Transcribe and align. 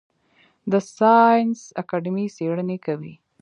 د 0.71 0.73
ساینس 0.97 1.59
اکاډمي 1.81 2.25
څیړنې 2.35 2.77
کوي؟ 2.85 3.13